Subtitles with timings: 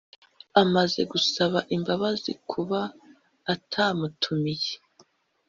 [0.63, 2.81] amaze gusaba imbabazi kuba
[3.53, 4.73] atamutumiye